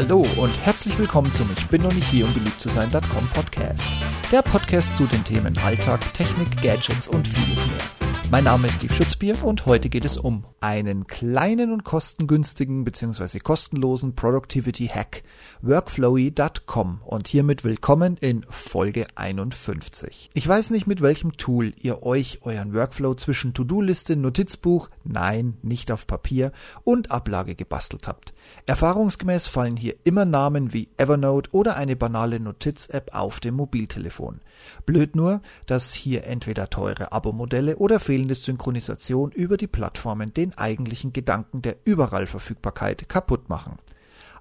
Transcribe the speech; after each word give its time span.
Hallo 0.00 0.24
und 0.36 0.56
herzlich 0.64 0.96
willkommen 0.96 1.32
zum 1.32 1.50
Ich 1.58 1.66
bin 1.66 1.82
noch 1.82 1.92
nicht 1.92 2.06
hier, 2.06 2.24
um 2.24 2.32
beliebt 2.32 2.60
zu 2.60 2.68
sein.com 2.68 3.28
Podcast. 3.34 3.82
Der 4.30 4.42
Podcast 4.42 4.96
zu 4.96 5.06
den 5.06 5.24
Themen 5.24 5.58
Alltag, 5.58 5.98
Technik, 6.14 6.62
Gadgets 6.62 7.08
und 7.08 7.26
vieles 7.26 7.66
mehr. 7.66 7.97
Mein 8.30 8.44
Name 8.44 8.66
ist 8.66 8.74
Steve 8.74 8.92
Schutzbier 8.92 9.42
und 9.42 9.64
heute 9.64 9.88
geht 9.88 10.04
es 10.04 10.18
um 10.18 10.44
einen 10.60 11.06
kleinen 11.06 11.72
und 11.72 11.82
kostengünstigen 11.82 12.84
bzw. 12.84 13.38
kostenlosen 13.38 14.14
Productivity 14.14 14.86
Hack, 14.86 15.22
workflowy.com 15.62 17.00
und 17.06 17.26
hiermit 17.26 17.64
willkommen 17.64 18.18
in 18.18 18.44
Folge 18.50 19.06
51. 19.14 20.28
Ich 20.34 20.46
weiß 20.46 20.68
nicht, 20.68 20.86
mit 20.86 21.00
welchem 21.00 21.38
Tool 21.38 21.72
ihr 21.80 22.02
euch 22.02 22.40
euren 22.42 22.74
Workflow 22.74 23.14
zwischen 23.14 23.54
To-Do-Liste, 23.54 24.14
Notizbuch, 24.14 24.90
nein, 25.04 25.56
nicht 25.62 25.90
auf 25.90 26.06
Papier 26.06 26.52
und 26.84 27.10
Ablage 27.10 27.54
gebastelt 27.54 28.06
habt. 28.06 28.34
Erfahrungsgemäß 28.66 29.46
fallen 29.46 29.78
hier 29.78 29.94
immer 30.04 30.26
Namen 30.26 30.74
wie 30.74 30.90
Evernote 30.98 31.48
oder 31.52 31.76
eine 31.76 31.96
banale 31.96 32.40
Notiz-App 32.40 33.08
auf 33.14 33.40
dem 33.40 33.54
Mobiltelefon. 33.54 34.40
Blöd 34.84 35.16
nur, 35.16 35.40
dass 35.64 35.94
hier 35.94 36.24
entweder 36.24 36.68
teure 36.68 37.12
Abo-Modelle 37.12 37.76
oder 37.76 38.00
fehlende 38.18 38.34
Synchronisation 38.34 39.30
über 39.30 39.56
die 39.56 39.68
Plattformen 39.68 40.34
den 40.34 40.58
eigentlichen 40.58 41.12
Gedanken 41.12 41.62
der 41.62 41.76
Überallverfügbarkeit 41.84 43.08
kaputt 43.08 43.48
machen. 43.48 43.76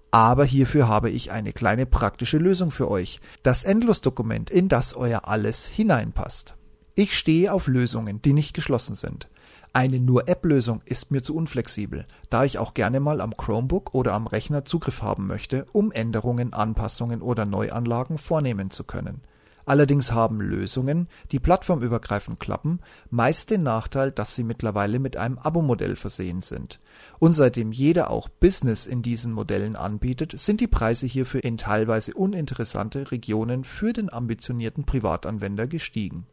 Aber 0.10 0.46
hierfür 0.46 0.88
habe 0.88 1.12
ich 1.12 1.32
eine 1.32 1.54
kleine 1.54 1.86
praktische 1.86 2.40
Lösung 2.40 2.72
für 2.72 2.90
euch. 2.90 3.20
Das 3.44 3.64
Endlosdokument, 3.64 4.50
in 4.50 4.68
das 4.68 4.96
euer 4.96 5.28
alles 5.28 5.68
hineinpasst. 5.68 6.56
Ich 6.96 7.16
stehe 7.16 7.54
auf 7.54 7.68
Lösungen, 7.68 8.20
die 8.20 8.34
nicht 8.34 8.56
geschlossen 8.56 8.96
sind. 8.96 9.30
Eine 9.74 10.00
nur 10.00 10.28
App-Lösung 10.28 10.82
ist 10.86 11.12
mir 11.12 11.22
zu 11.22 11.36
unflexibel, 11.36 12.08
da 12.32 12.46
ich 12.46 12.58
auch 12.58 12.74
gerne 12.74 13.00
mal 13.00 13.22
am 13.22 13.38
Chromebook 13.38 13.94
oder 13.94 14.14
am 14.14 14.26
Rechner 14.26 14.66
Zugriff 14.66 15.04
haben 15.04 15.28
möchte, 15.28 15.68
um 15.72 15.92
Änderungen, 15.92 16.52
Anpassungen 16.52 17.22
oder 17.22 17.46
Neuanlagen 17.46 18.18
vornehmen 18.18 18.72
zu 18.72 18.84
können. 18.86 19.22
Allerdings 19.68 20.14
haben 20.14 20.40
Lösungen, 20.40 21.10
die 21.34 21.40
plattformübergreifend 21.40 22.40
klappen, 22.40 22.80
meist 23.10 23.52
den 23.52 23.64
Nachteil, 23.64 24.12
dass 24.12 24.34
sie 24.34 24.44
mittlerweile 24.44 24.98
mit 24.98 25.18
einem 25.18 25.38
Abo-Modell 25.38 25.98
versehen 25.98 26.42
sind. 26.42 26.80
Und 27.20 27.34
seitdem 27.34 27.74
jeder 27.74 28.10
auch 28.10 28.30
Business 28.30 28.86
in 28.86 29.02
diesen 29.02 29.34
Modellen 29.34 29.76
anbietet, 29.76 30.40
sind 30.40 30.62
die 30.62 30.68
Preise 30.68 31.06
hierfür 31.06 31.44
in 31.44 31.58
teilweise 31.58 32.14
uninteressante 32.14 33.12
Regionen 33.12 33.66
für 33.66 33.92
den 33.92 34.12
ambitionierten 34.12 34.86
Privatanwender 34.86 35.68
gestiegen 35.68 36.28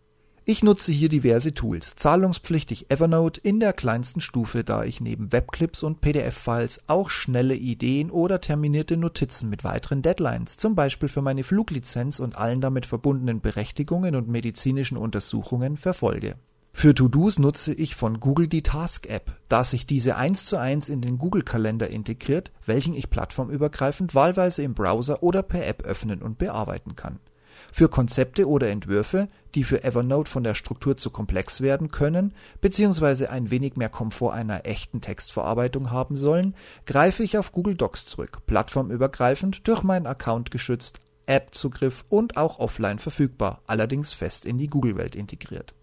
ich 0.47 0.63
nutze 0.63 0.93
hier 0.93 1.09
diverse 1.09 1.55
Tools, 1.55 1.97
zahlungspflichtig 1.97 2.91
Evernote 2.91 3.41
in 3.41 3.61
der 3.61 3.73
kleinsten 3.73 4.21
Stufe, 4.21 4.63
da 4.63 4.85
ich 4.85 5.01
neben 5.01 5.33
Webclips 5.33 5.83
und 5.83 6.03
PDF-Files 6.03 6.81
auch 6.87 7.09
schnelle 7.09 7.55
Ideen 7.55 8.11
oder 8.11 8.43
terminierte 8.43 8.99
Notizen 8.99 9.49
mit 9.49 9.65
weiteren 9.65 10.03
Deadlines, 10.03 10.59
zum 10.59 10.75
Beispiel 10.75 11.09
für 11.09 11.23
meine 11.23 11.45
Fluglizenz 11.45 12.19
und 12.19 12.37
allen 12.37 12.61
damit 12.61 12.85
verbundenen 12.85 13.41
Berechtigungen 13.41 14.15
und 14.17 14.29
medizinischen 14.29 14.99
Untersuchungen, 14.99 15.79
verfolge. 15.79 16.35
Für 16.75 16.95
To-Dos 16.95 17.39
nutze 17.39 17.73
ich 17.73 17.95
von 17.95 18.21
Google 18.21 18.49
die 18.49 18.63
Task 18.63 19.09
App, 19.09 19.39
da 19.49 19.65
sich 19.65 19.87
diese 19.87 20.17
eins 20.17 20.45
zu 20.45 20.59
eins 20.59 20.91
in 20.91 21.01
den 21.01 21.17
Google 21.17 21.43
Kalender 21.43 21.89
integriert, 21.89 22.51
welchen 22.67 22.95
ich 22.95 23.09
plattformübergreifend 23.09 24.15
wahlweise 24.15 24.63
im 24.63 24.75
Browser 24.75 25.23
oder 25.23 25.43
per 25.43 25.67
App 25.67 25.85
öffnen 25.85 26.21
und 26.21 26.37
bearbeiten 26.37 26.97
kann. 26.97 27.21
Für 27.73 27.89
Konzepte 27.89 28.49
oder 28.49 28.71
Entwürfe, 28.71 29.29
die 29.55 29.65
für 29.65 29.85
Evernote 29.85 30.31
von 30.31 30.43
der 30.43 30.55
Struktur 30.55 30.97
zu 30.97 31.11
komplex 31.11 31.61
werden 31.61 31.91
können 31.91 32.35
bzw. 32.61 33.27
ein 33.27 33.51
wenig 33.51 33.77
mehr 33.77 33.89
Komfort 33.89 34.33
einer 34.33 34.67
echten 34.67 35.01
Textverarbeitung 35.01 35.91
haben 35.91 36.17
sollen, 36.17 36.55
greife 36.87 37.23
ich 37.23 37.39
auf 37.39 37.53
Google 37.53 37.75
Docs 37.75 38.07
zurück, 38.07 38.41
plattformübergreifend, 38.47 39.67
durch 39.69 39.83
meinen 39.83 40.07
Account 40.07 40.51
geschützt, 40.51 41.01
App-Zugriff 41.27 42.05
und 42.09 42.37
auch 42.37 42.59
offline 42.59 42.99
verfügbar, 42.99 43.63
allerdings 43.67 44.13
fest 44.13 44.45
in 44.45 44.59
die 44.59 44.69
Google-Welt 44.69 45.15
integriert 45.15 45.75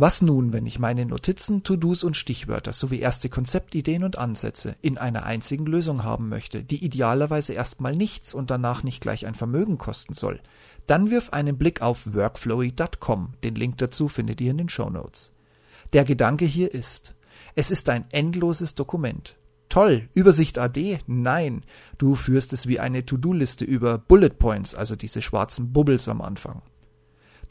was 0.00 0.22
nun, 0.22 0.52
wenn 0.54 0.64
ich 0.64 0.78
meine 0.78 1.04
Notizen, 1.04 1.62
To-Dos 1.62 2.04
und 2.04 2.16
Stichwörter 2.16 2.72
sowie 2.72 3.00
erste 3.00 3.28
Konzeptideen 3.28 4.02
und 4.02 4.16
Ansätze 4.16 4.74
in 4.80 4.96
einer 4.96 5.24
einzigen 5.24 5.66
Lösung 5.66 6.04
haben 6.04 6.28
möchte, 6.28 6.64
die 6.64 6.82
idealerweise 6.82 7.52
erstmal 7.52 7.94
nichts 7.94 8.32
und 8.32 8.50
danach 8.50 8.82
nicht 8.82 9.02
gleich 9.02 9.26
ein 9.26 9.34
Vermögen 9.34 9.76
kosten 9.76 10.14
soll? 10.14 10.40
Dann 10.86 11.10
wirf 11.10 11.30
einen 11.30 11.58
Blick 11.58 11.82
auf 11.82 12.14
workflowy.com. 12.14 13.34
Den 13.44 13.54
Link 13.54 13.76
dazu 13.78 14.08
findet 14.08 14.40
ihr 14.40 14.52
in 14.52 14.58
den 14.58 14.68
Show 14.70 14.88
Notes. 14.88 15.32
Der 15.92 16.04
Gedanke 16.04 16.46
hier 16.46 16.72
ist, 16.72 17.14
es 17.54 17.70
ist 17.70 17.88
ein 17.88 18.06
endloses 18.10 18.74
Dokument. 18.74 19.36
Toll, 19.68 20.08
Übersicht 20.14 20.58
AD? 20.58 21.00
Nein, 21.06 21.62
du 21.98 22.16
führst 22.16 22.52
es 22.52 22.66
wie 22.66 22.80
eine 22.80 23.04
To-Do-Liste 23.04 23.64
über 23.64 23.98
Bullet 23.98 24.30
Points, 24.30 24.74
also 24.74 24.96
diese 24.96 25.22
schwarzen 25.22 25.72
Bubbles 25.72 26.08
am 26.08 26.22
Anfang. 26.22 26.62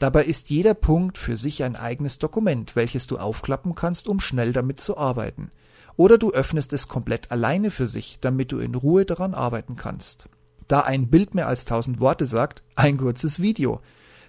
Dabei 0.00 0.24
ist 0.24 0.48
jeder 0.48 0.72
Punkt 0.72 1.18
für 1.18 1.36
sich 1.36 1.62
ein 1.62 1.76
eigenes 1.76 2.18
Dokument, 2.18 2.74
welches 2.74 3.06
du 3.06 3.18
aufklappen 3.18 3.74
kannst, 3.74 4.08
um 4.08 4.18
schnell 4.18 4.54
damit 4.54 4.80
zu 4.80 4.96
arbeiten. 4.96 5.50
Oder 5.94 6.16
du 6.16 6.32
öffnest 6.32 6.72
es 6.72 6.88
komplett 6.88 7.30
alleine 7.30 7.70
für 7.70 7.86
sich, 7.86 8.16
damit 8.22 8.50
du 8.50 8.58
in 8.60 8.74
Ruhe 8.74 9.04
daran 9.04 9.34
arbeiten 9.34 9.76
kannst. 9.76 10.24
Da 10.68 10.80
ein 10.80 11.10
Bild 11.10 11.34
mehr 11.34 11.48
als 11.48 11.66
tausend 11.66 12.00
Worte 12.00 12.24
sagt, 12.24 12.62
ein 12.76 12.96
kurzes 12.96 13.40
Video. 13.40 13.82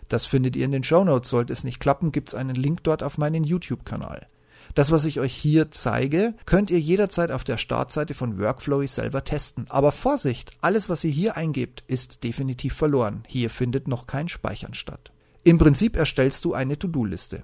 Das 0.09 0.25
findet 0.25 0.57
ihr 0.57 0.65
in 0.65 0.73
den 0.73 0.83
Show 0.83 1.05
Notes. 1.05 1.29
Sollte 1.29 1.53
es 1.53 1.63
nicht 1.63 1.79
klappen, 1.79 2.11
gibt's 2.11 2.35
einen 2.35 2.55
Link 2.55 2.83
dort 2.83 3.01
auf 3.01 3.17
meinen 3.17 3.45
YouTube-Kanal. 3.45 4.27
Das, 4.75 4.91
was 4.91 5.05
ich 5.05 5.21
euch 5.21 5.33
hier 5.33 5.71
zeige, 5.71 6.33
könnt 6.45 6.69
ihr 6.69 6.81
jederzeit 6.81 7.31
auf 7.31 7.45
der 7.45 7.57
Startseite 7.57 8.13
von 8.13 8.37
Workflowy 8.37 8.89
selber 8.89 9.23
testen. 9.23 9.67
Aber 9.69 9.93
Vorsicht, 9.93 10.51
alles, 10.59 10.89
was 10.89 11.05
ihr 11.05 11.11
hier 11.11 11.37
eingebt, 11.37 11.85
ist 11.87 12.25
definitiv 12.25 12.73
verloren. 12.73 13.23
Hier 13.25 13.49
findet 13.49 13.87
noch 13.87 14.05
kein 14.05 14.27
Speichern 14.27 14.73
statt. 14.73 15.13
Im 15.43 15.57
Prinzip 15.57 15.95
erstellst 15.95 16.45
du 16.45 16.53
eine 16.53 16.77
To-Do-Liste. 16.77 17.43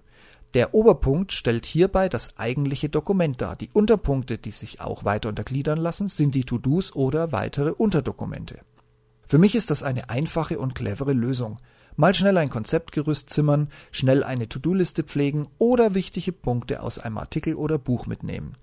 Der 0.53 0.73
Oberpunkt 0.73 1.31
stellt 1.31 1.65
hierbei 1.65 2.09
das 2.09 2.37
eigentliche 2.37 2.89
Dokument 2.89 3.41
dar. 3.41 3.55
Die 3.55 3.69
Unterpunkte, 3.73 4.37
die 4.37 4.51
sich 4.51 4.81
auch 4.81 5.03
weiter 5.03 5.29
untergliedern 5.29 5.79
lassen, 5.79 6.07
sind 6.07 6.35
die 6.35 6.43
To-Dos 6.43 6.95
oder 6.95 7.31
weitere 7.31 7.71
Unterdokumente. 7.71 8.59
Für 9.27 9.39
mich 9.39 9.55
ist 9.55 9.71
das 9.71 9.83
eine 9.83 10.09
einfache 10.09 10.59
und 10.59 10.75
clevere 10.75 11.13
Lösung. 11.13 11.57
Mal 11.95 12.13
schnell 12.13 12.37
ein 12.37 12.51
Konzeptgerüst 12.51 13.31
zimmern, 13.31 13.69
schnell 13.91 14.23
eine 14.23 14.47
To-Do-Liste 14.47 15.03
pflegen 15.03 15.47
oder 15.57 15.95
wichtige 15.95 16.31
Punkte 16.31 16.83
aus 16.83 16.99
einem 16.99 17.17
Artikel 17.17 17.55
oder 17.55 17.79
Buch 17.79 18.05
mitnehmen. 18.05 18.55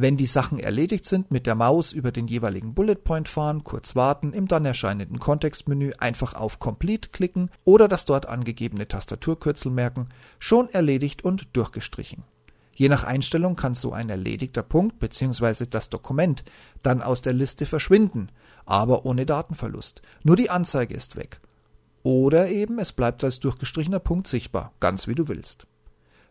Wenn 0.00 0.16
die 0.16 0.26
Sachen 0.26 0.60
erledigt 0.60 1.06
sind, 1.06 1.32
mit 1.32 1.44
der 1.44 1.56
Maus 1.56 1.90
über 1.90 2.12
den 2.12 2.28
jeweiligen 2.28 2.72
Bullet 2.72 2.94
Point 2.94 3.28
fahren, 3.28 3.64
kurz 3.64 3.96
warten, 3.96 4.32
im 4.32 4.46
dann 4.46 4.64
erscheinenden 4.64 5.18
Kontextmenü 5.18 5.90
einfach 5.98 6.34
auf 6.34 6.60
Complete 6.60 7.08
klicken 7.08 7.50
oder 7.64 7.88
das 7.88 8.04
dort 8.04 8.26
angegebene 8.26 8.86
Tastaturkürzel 8.86 9.72
merken, 9.72 10.10
schon 10.38 10.68
erledigt 10.68 11.24
und 11.24 11.48
durchgestrichen. 11.56 12.22
Je 12.76 12.88
nach 12.88 13.02
Einstellung 13.02 13.56
kann 13.56 13.74
so 13.74 13.92
ein 13.92 14.08
erledigter 14.08 14.62
Punkt 14.62 15.00
bzw. 15.00 15.66
das 15.68 15.90
Dokument 15.90 16.44
dann 16.84 17.02
aus 17.02 17.20
der 17.20 17.32
Liste 17.32 17.66
verschwinden, 17.66 18.30
aber 18.66 19.04
ohne 19.04 19.26
Datenverlust. 19.26 20.00
Nur 20.22 20.36
die 20.36 20.48
Anzeige 20.48 20.94
ist 20.94 21.16
weg. 21.16 21.40
Oder 22.04 22.50
eben 22.50 22.78
es 22.78 22.92
bleibt 22.92 23.24
als 23.24 23.40
durchgestrichener 23.40 23.98
Punkt 23.98 24.28
sichtbar, 24.28 24.70
ganz 24.78 25.08
wie 25.08 25.16
du 25.16 25.26
willst. 25.26 25.66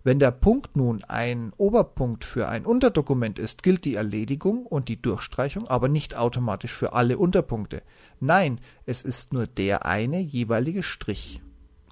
Wenn 0.07 0.19
der 0.19 0.31
Punkt 0.31 0.77
nun 0.77 1.03
ein 1.03 1.51
Oberpunkt 1.57 2.23
für 2.23 2.47
ein 2.47 2.65
Unterdokument 2.65 3.39
ist, 3.39 3.61
gilt 3.61 3.83
die 3.83 3.95
Erledigung 3.95 4.65
und 4.65 4.87
die 4.87 5.01
Durchstreichung 5.01 5.67
aber 5.67 5.89
nicht 5.89 6.15
automatisch 6.15 6.71
für 6.71 6.93
alle 6.93 7.17
Unterpunkte. 7.17 7.81
Nein, 8.21 8.61
es 8.85 9.01
ist 9.01 9.33
nur 9.33 9.47
der 9.47 9.85
eine 9.85 10.21
jeweilige 10.21 10.81
Strich. 10.81 11.41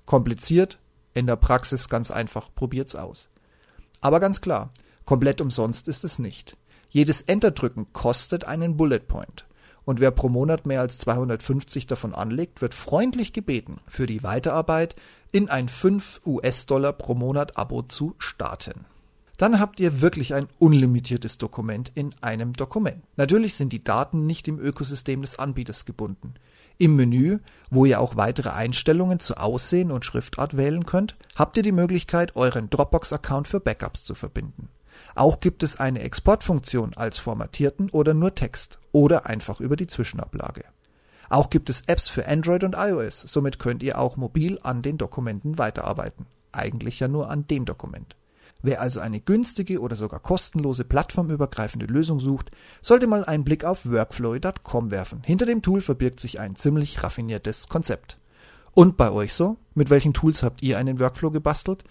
Kompliziert, 0.05 0.79
in 1.13 1.27
der 1.27 1.35
Praxis 1.35 1.89
ganz 1.89 2.09
einfach, 2.09 2.47
probiert's 2.55 2.95
aus. 2.95 3.27
Aber 3.99 4.21
ganz 4.21 4.39
klar, 4.39 4.71
komplett 5.03 5.41
umsonst 5.41 5.89
ist 5.89 6.05
es 6.05 6.17
nicht. 6.17 6.55
Jedes 6.87 7.19
Enter-Drücken 7.19 7.91
kostet 7.91 8.45
einen 8.45 8.77
Bullet 8.77 8.99
Point 8.99 9.45
und 9.85 9.99
wer 9.99 10.11
pro 10.11 10.29
Monat 10.29 10.65
mehr 10.65 10.81
als 10.81 10.97
250 10.97 11.87
davon 11.87 12.13
anlegt, 12.13 12.61
wird 12.61 12.73
freundlich 12.73 13.33
gebeten, 13.33 13.79
für 13.87 14.07
die 14.07 14.23
Weiterarbeit 14.23 14.95
in 15.31 15.49
ein 15.49 15.69
5 15.69 16.21
US-Dollar 16.25 16.93
pro 16.93 17.13
Monat 17.13 17.57
Abo 17.57 17.83
zu 17.83 18.15
starten. 18.17 18.85
Dann 19.37 19.59
habt 19.59 19.79
ihr 19.79 20.01
wirklich 20.01 20.33
ein 20.33 20.47
unlimitiertes 20.59 21.37
Dokument 21.37 21.91
in 21.93 22.15
einem 22.21 22.53
Dokument. 22.53 23.03
Natürlich 23.17 23.55
sind 23.55 23.73
die 23.73 23.83
Daten 23.83 24.25
nicht 24.25 24.47
im 24.47 24.59
Ökosystem 24.59 25.21
des 25.21 25.37
Anbieters 25.37 25.85
gebunden. 25.85 26.35
Im 26.77 26.95
Menü, 26.95 27.39
wo 27.69 27.85
ihr 27.85 27.99
auch 27.99 28.15
weitere 28.15 28.49
Einstellungen 28.49 29.19
zu 29.19 29.35
Aussehen 29.35 29.91
und 29.91 30.05
Schriftart 30.05 30.57
wählen 30.57 30.85
könnt, 30.85 31.15
habt 31.35 31.57
ihr 31.57 31.63
die 31.63 31.71
Möglichkeit, 31.71 32.35
euren 32.35 32.69
Dropbox-Account 32.69 33.47
für 33.47 33.59
Backups 33.59 34.03
zu 34.03 34.15
verbinden. 34.15 34.69
Auch 35.15 35.39
gibt 35.39 35.63
es 35.63 35.79
eine 35.79 36.01
Exportfunktion 36.01 36.93
als 36.95 37.17
formatierten 37.17 37.89
oder 37.89 38.13
nur 38.13 38.35
Text 38.35 38.79
oder 38.91 39.25
einfach 39.25 39.61
über 39.61 39.77
die 39.77 39.87
Zwischenablage. 39.87 40.65
Auch 41.29 41.49
gibt 41.49 41.69
es 41.69 41.83
Apps 41.87 42.09
für 42.09 42.27
Android 42.27 42.63
und 42.63 42.75
iOS, 42.77 43.21
somit 43.21 43.57
könnt 43.57 43.81
ihr 43.81 43.97
auch 43.97 44.17
mobil 44.17 44.59
an 44.61 44.81
den 44.81 44.97
Dokumenten 44.97 45.57
weiterarbeiten. 45.57 46.27
Eigentlich 46.51 46.99
ja 46.99 47.07
nur 47.07 47.29
an 47.29 47.47
dem 47.47 47.65
Dokument. 47.65 48.15
Wer 48.61 48.81
also 48.81 48.99
eine 48.99 49.19
günstige 49.19 49.79
oder 49.79 49.95
sogar 49.95 50.19
kostenlose 50.19 50.83
plattformübergreifende 50.83 51.85
Lösung 51.85 52.19
sucht, 52.19 52.51
sollte 52.81 53.07
mal 53.07 53.23
einen 53.23 53.43
Blick 53.43 53.63
auf 53.63 53.85
workflow.com 53.85 54.91
werfen. 54.91 55.21
Hinter 55.23 55.45
dem 55.45 55.61
Tool 55.61 55.81
verbirgt 55.81 56.19
sich 56.19 56.39
ein 56.39 56.55
ziemlich 56.55 57.03
raffiniertes 57.03 57.67
Konzept. 57.69 58.17
Und 58.73 58.97
bei 58.97 59.11
euch 59.11 59.33
so? 59.33 59.57
Mit 59.75 59.89
welchen 59.89 60.13
Tools 60.13 60.43
habt 60.43 60.63
ihr 60.63 60.77
einen 60.77 60.99
Workflow 60.99 61.31
gebastelt? 61.31 61.83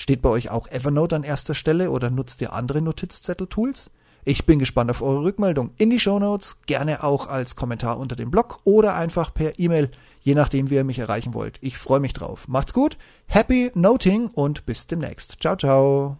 Steht 0.00 0.22
bei 0.22 0.30
euch 0.30 0.48
auch 0.48 0.66
Evernote 0.68 1.14
an 1.14 1.24
erster 1.24 1.54
Stelle 1.54 1.90
oder 1.90 2.08
nutzt 2.08 2.40
ihr 2.40 2.54
andere 2.54 2.80
Notizzettel-Tools? 2.80 3.90
Ich 4.24 4.46
bin 4.46 4.58
gespannt 4.58 4.90
auf 4.90 5.02
eure 5.02 5.24
Rückmeldung 5.24 5.72
in 5.76 5.90
die 5.90 6.00
Show 6.00 6.18
Notes, 6.18 6.56
gerne 6.64 7.04
auch 7.04 7.26
als 7.26 7.54
Kommentar 7.54 7.98
unter 7.98 8.16
dem 8.16 8.30
Blog 8.30 8.60
oder 8.64 8.94
einfach 8.94 9.34
per 9.34 9.58
E-Mail, 9.58 9.90
je 10.22 10.34
nachdem, 10.34 10.70
wie 10.70 10.76
ihr 10.76 10.84
mich 10.84 11.00
erreichen 11.00 11.34
wollt. 11.34 11.58
Ich 11.60 11.76
freue 11.76 12.00
mich 12.00 12.14
drauf. 12.14 12.48
Macht's 12.48 12.72
gut, 12.72 12.96
happy 13.26 13.72
Noting 13.74 14.28
und 14.28 14.64
bis 14.64 14.86
demnächst. 14.86 15.36
Ciao, 15.38 15.56
ciao. 15.56 16.16